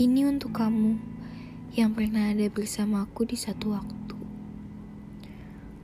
[0.00, 0.96] Ini untuk kamu
[1.76, 4.16] yang pernah ada bersamaku di satu waktu.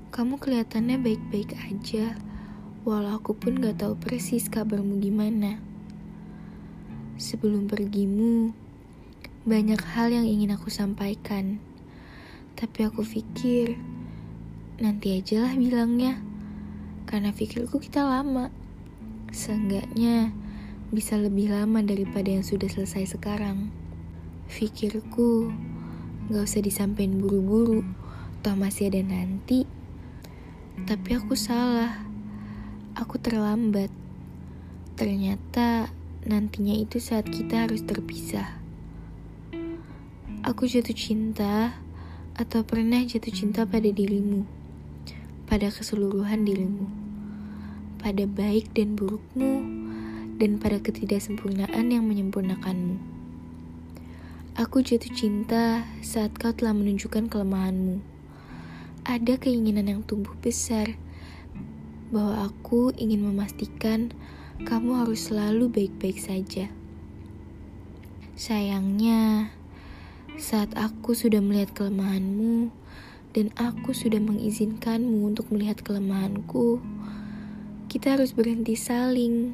[0.09, 2.17] Kamu kelihatannya baik-baik aja,
[2.89, 5.61] walau aku pun gak tahu persis kabarmu gimana.
[7.21, 8.57] Sebelum pergimu,
[9.45, 11.61] banyak hal yang ingin aku sampaikan.
[12.57, 13.77] Tapi aku pikir,
[14.81, 16.25] nanti ajalah bilangnya.
[17.05, 18.49] Karena pikirku kita lama.
[19.29, 20.33] Seenggaknya,
[20.89, 23.85] bisa lebih lama daripada yang sudah selesai sekarang.
[24.47, 25.51] Pikirku,
[26.31, 27.83] gak usah disampaikan buru-buru,
[28.47, 29.67] toh masih ada nanti.
[30.87, 32.07] Tapi aku salah,
[32.95, 33.91] aku terlambat.
[34.95, 35.91] Ternyata
[36.25, 38.59] nantinya itu saat kita harus terpisah.
[40.47, 41.83] Aku jatuh cinta
[42.39, 44.47] atau pernah jatuh cinta pada dirimu,
[45.51, 46.87] pada keseluruhan dirimu,
[47.99, 49.65] pada baik dan burukmu,
[50.39, 53.16] dan pada ketidaksempurnaan yang menyempurnakanmu.
[54.57, 58.01] Aku jatuh cinta saat kau telah menunjukkan kelemahanmu.
[59.05, 60.97] Ada keinginan yang tumbuh besar
[62.09, 64.17] bahwa aku ingin memastikan
[64.65, 66.73] kamu harus selalu baik-baik saja.
[68.33, 69.53] Sayangnya,
[70.41, 72.73] saat aku sudah melihat kelemahanmu
[73.37, 76.81] dan aku sudah mengizinkanmu untuk melihat kelemahanku,
[77.93, 79.53] kita harus berhenti saling.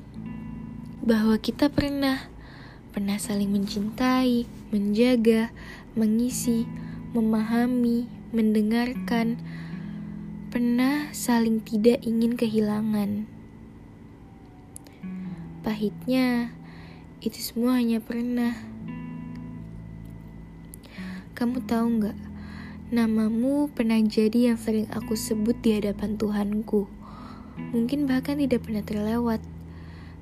[1.02, 2.31] Bahwa kita pernah
[2.92, 5.48] pernah saling mencintai, menjaga,
[5.96, 6.68] mengisi,
[7.16, 8.04] memahami,
[8.36, 9.40] mendengarkan,
[10.52, 13.24] pernah saling tidak ingin kehilangan.
[15.64, 16.52] Pahitnya,
[17.24, 18.52] itu semua hanya pernah.
[21.32, 22.18] Kamu tahu nggak?
[22.92, 26.92] Namamu pernah jadi yang sering aku sebut di hadapan Tuhanku.
[27.72, 29.40] Mungkin bahkan tidak pernah terlewat.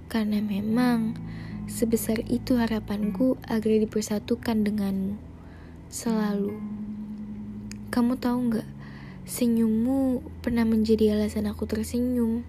[0.06, 1.18] Karena memang
[1.66, 5.18] Sebesar itu harapanku agar dipersatukan denganmu.
[5.90, 6.56] Selalu.
[7.90, 8.68] Kamu tahu nggak?
[9.26, 12.46] Senyummu pernah menjadi alasan aku tersenyum.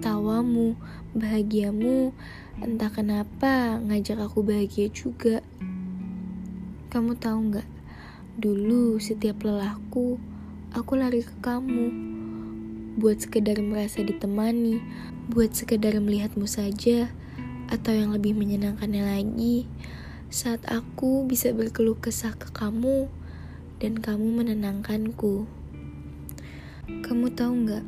[0.00, 0.74] Tawamu,
[1.14, 2.16] bahagiamu,
[2.58, 5.44] entah kenapa ngajak aku bahagia juga.
[6.88, 7.68] Kamu tahu nggak?
[8.38, 10.16] Dulu setiap lelahku,
[10.72, 11.90] aku lari ke kamu.
[12.98, 14.82] Buat sekedar merasa ditemani,
[15.30, 17.12] buat sekedar melihatmu saja,
[17.68, 19.68] atau yang lebih menyenangkannya lagi,
[20.32, 23.08] saat aku bisa berkeluh kesah ke kamu
[23.80, 25.44] dan kamu menenangkanku.
[27.04, 27.86] Kamu tahu nggak,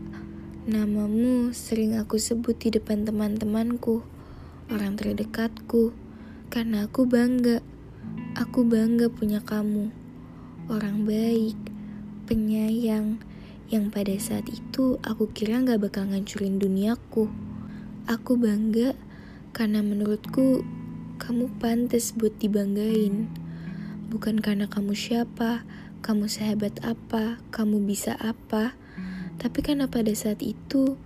[0.69, 4.05] namamu sering aku sebut di depan teman-temanku,
[4.69, 5.97] orang terdekatku,
[6.53, 7.65] karena aku bangga.
[8.37, 9.91] Aku bangga punya kamu,
[10.71, 11.59] orang baik,
[12.31, 13.19] penyayang,
[13.71, 17.27] yang pada saat itu aku kira nggak bakal ngancurin duniaku.
[18.07, 18.95] Aku bangga
[19.51, 20.63] karena menurutku,
[21.19, 23.27] kamu pantas buat dibanggain.
[24.11, 25.67] Bukan karena kamu siapa,
[26.01, 28.75] kamu sehebat apa, kamu bisa apa.
[29.37, 30.97] Tapi karena pada saat itu,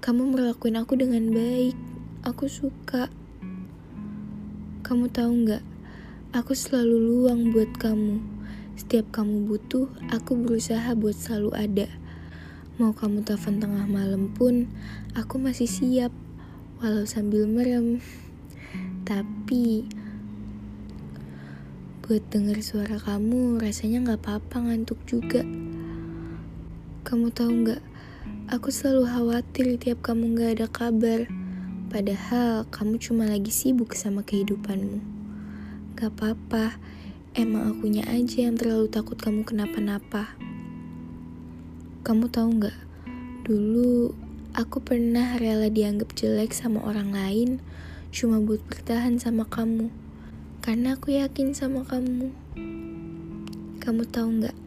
[0.00, 1.76] kamu melakukan aku dengan baik.
[2.24, 3.08] Aku suka.
[4.84, 5.64] Kamu tahu nggak?
[6.36, 8.20] Aku selalu luang buat kamu.
[8.80, 11.88] Setiap kamu butuh, aku berusaha buat selalu ada.
[12.80, 14.72] Mau kamu telepon tengah malam pun,
[15.12, 16.12] aku masih siap
[16.80, 18.00] walau sambil merem.
[19.04, 19.84] Tapi
[22.00, 25.44] buat denger suara kamu rasanya gak apa-apa ngantuk juga.
[27.04, 27.84] Kamu tahu gak,
[28.48, 31.28] aku selalu khawatir tiap kamu gak ada kabar.
[31.92, 35.04] Padahal kamu cuma lagi sibuk sama kehidupanmu.
[36.00, 36.80] Gak apa-apa,
[37.36, 40.32] emang akunya aja yang terlalu takut kamu kenapa-napa.
[42.08, 42.78] Kamu tahu gak,
[43.44, 44.16] dulu
[44.50, 47.62] Aku pernah rela dianggap jelek sama orang lain
[48.10, 49.94] cuma buat bertahan sama kamu.
[50.58, 52.34] Karena aku yakin sama kamu.
[53.78, 54.58] Kamu tahu nggak?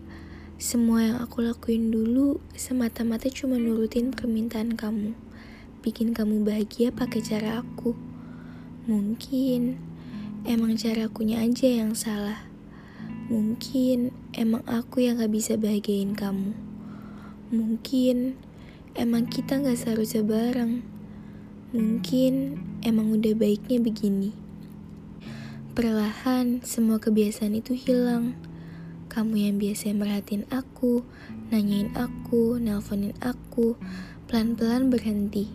[0.55, 5.19] Semua yang aku lakuin dulu semata-mata cuma nurutin permintaan kamu.
[5.83, 7.91] Bikin kamu bahagia pakai cara aku.
[8.87, 9.75] Mungkin
[10.47, 12.47] emang cara akunya aja yang salah.
[13.27, 16.55] Mungkin emang aku yang gak bisa bahagiain kamu.
[17.51, 18.39] Mungkin
[18.93, 20.85] emang kita gak seharusnya bareng.
[21.73, 24.29] Mungkin emang udah baiknya begini.
[25.73, 28.37] Perlahan, semua kebiasaan itu hilang.
[29.09, 31.01] Kamu yang biasa merhatiin aku,
[31.49, 33.73] nanyain aku, nelponin aku,
[34.29, 35.49] pelan-pelan berhenti.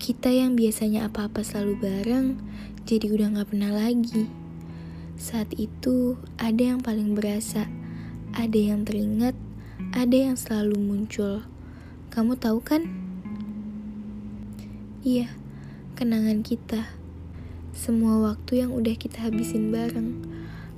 [0.00, 2.40] Kita yang biasanya apa-apa selalu bareng,
[2.88, 4.24] jadi udah gak pernah lagi.
[5.20, 7.68] Saat itu, ada yang paling berasa,
[8.32, 9.36] ada yang teringat,
[9.92, 11.44] ada yang selalu muncul
[12.14, 12.86] kamu tahu kan?
[15.02, 15.34] Iya,
[15.98, 16.94] kenangan kita.
[17.74, 20.22] Semua waktu yang udah kita habisin bareng.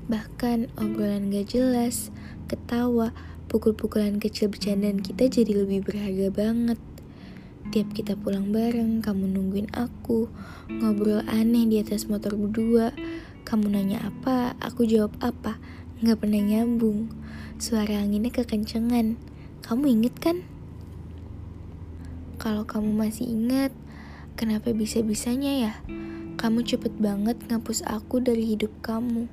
[0.08, 2.08] Bahkan obrolan gak jelas,
[2.48, 3.12] ketawa,
[3.52, 6.80] pukul-pukulan kecil bercandaan kita jadi lebih berharga banget.
[7.68, 10.32] Tiap kita pulang bareng, kamu nungguin aku,
[10.72, 12.96] ngobrol aneh di atas motor berdua.
[13.44, 15.60] Kamu nanya apa, aku jawab apa,
[16.00, 17.12] gak pernah nyambung.
[17.60, 19.20] Suara anginnya kekencengan.
[19.60, 20.55] Kamu inget kan?
[22.46, 23.74] Kalau kamu masih ingat,
[24.38, 25.74] kenapa bisa-bisanya ya?
[26.38, 29.26] Kamu cepet banget ngapus aku dari hidup kamu.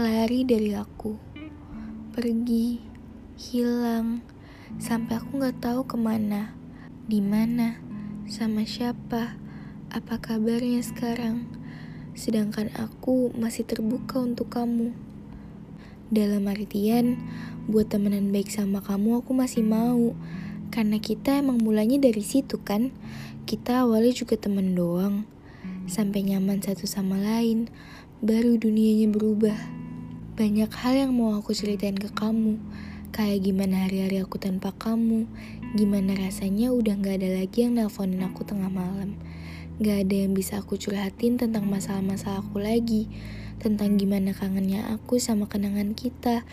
[0.00, 1.20] Lari dari aku.
[2.16, 2.80] Pergi,
[3.36, 4.24] hilang,
[4.80, 6.56] sampai aku gak tahu ke mana,
[7.04, 7.76] di mana,
[8.24, 9.36] sama siapa,
[9.92, 11.44] apa kabarnya sekarang.
[12.16, 14.96] Sedangkan aku masih terbuka untuk kamu.
[16.08, 17.20] Dalam artian,
[17.68, 20.16] buat temenan baik sama kamu aku masih mau.
[20.74, 22.90] Karena kita emang mulanya dari situ kan.
[23.46, 25.22] Kita awalnya juga temen doang.
[25.86, 27.70] Sampai nyaman satu sama lain,
[28.18, 29.54] baru dunianya berubah.
[30.34, 32.58] Banyak hal yang mau aku ceritain ke kamu.
[33.14, 35.30] Kayak gimana hari-hari aku tanpa kamu,
[35.78, 39.14] gimana rasanya udah gak ada lagi yang nelponin aku tengah malam.
[39.78, 43.06] Gak ada yang bisa aku curhatin tentang masalah-masalah aku lagi,
[43.64, 46.44] tentang gimana kangennya aku sama kenangan kita.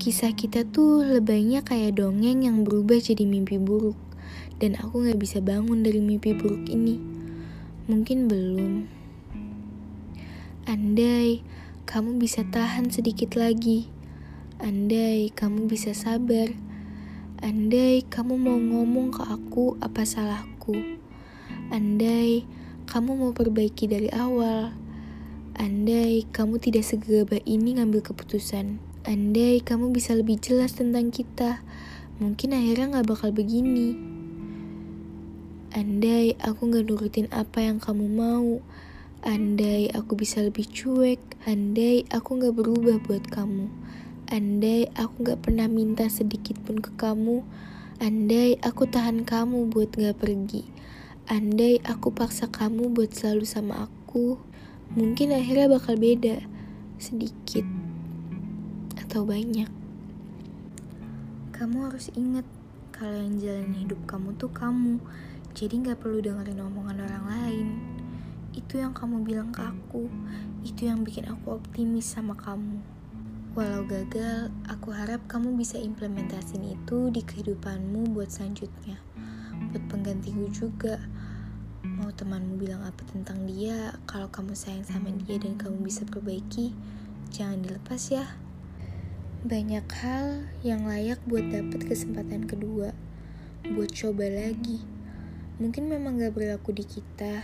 [0.00, 4.00] Kisah kita tuh lebaynya kayak dongeng yang berubah jadi mimpi buruk,
[4.56, 6.96] dan aku gak bisa bangun dari mimpi buruk ini.
[7.92, 8.72] Mungkin belum.
[10.64, 11.44] Andai
[11.84, 13.92] kamu bisa tahan sedikit lagi
[14.56, 16.48] Andai kamu bisa sabar,
[17.44, 20.72] andai kamu mau ngomong ke aku apa salahku,
[21.68, 22.48] andai
[22.88, 24.72] kamu mau perbaiki dari awal,
[25.56, 28.76] andai kamu tidak segegabah ini ngambil keputusan,
[29.08, 31.64] andai kamu bisa lebih jelas tentang kita,
[32.20, 33.96] mungkin akhirnya gak bakal begini.
[35.72, 38.60] Andai aku gak nurutin apa yang kamu mau,
[39.24, 43.72] andai aku bisa lebih cuek, andai aku gak berubah buat kamu.
[44.28, 47.40] Andai aku gak pernah minta sedikit pun ke kamu,
[47.96, 50.68] andai aku tahan kamu buat gak pergi,
[51.32, 54.36] andai aku paksa kamu buat selalu sama aku,
[54.94, 56.44] mungkin akhirnya bakal beda,
[57.00, 57.66] sedikit
[59.00, 59.66] atau banyak.
[61.56, 62.44] Kamu harus ingat
[62.92, 65.00] kalau yang jalan hidup kamu tuh kamu,
[65.56, 67.68] jadi gak perlu dengerin omongan orang lain.
[68.52, 70.08] Itu yang kamu bilang ke aku,
[70.62, 72.80] itu yang bikin aku optimis sama kamu.
[73.56, 79.00] Walau gagal, aku harap kamu bisa implementasin itu di kehidupanmu buat selanjutnya.
[79.72, 81.00] Buat penggantiku juga.
[81.96, 86.76] Mau temanmu bilang apa tentang dia, kalau kamu sayang sama dia dan kamu bisa perbaiki,
[87.32, 88.36] jangan dilepas ya.
[89.48, 92.92] Banyak hal yang layak buat dapet kesempatan kedua,
[93.72, 94.84] buat coba lagi.
[95.56, 97.40] Mungkin memang gak berlaku di kita,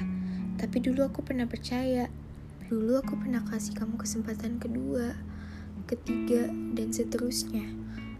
[0.60, 2.12] tapi dulu aku pernah percaya.
[2.68, 5.32] Dulu aku pernah kasih kamu kesempatan kedua
[5.86, 7.66] ketiga, dan seterusnya.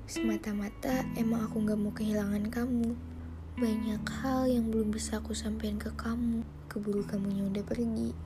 [0.05, 3.12] Semata-mata emang aku gak mau kehilangan kamu.
[3.53, 6.41] Banyak hal yang belum bisa aku sampaikan ke kamu.
[6.73, 8.17] Keburu kamunya udah pergi,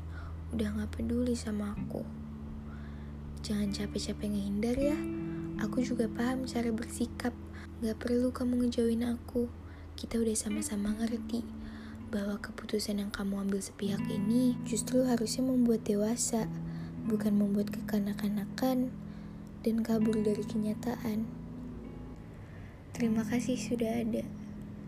[0.54, 2.06] udah gak peduli sama aku.
[3.42, 4.94] Jangan capek-capek ngehindar ya.
[5.66, 7.34] Aku juga paham cara bersikap.
[7.82, 9.50] Gak perlu kamu ngejauhin aku.
[9.98, 11.42] Kita udah sama-sama ngerti
[12.14, 16.46] bahwa keputusan yang kamu ambil sepihak ini justru harusnya membuat dewasa,
[17.02, 18.94] bukan membuat kekanak-kanakan
[19.66, 21.26] dan kabur dari kenyataan.
[22.94, 24.45] Terima kasih sudah ada.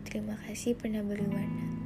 [0.08, 1.77] Terima kasih pernah berwarna.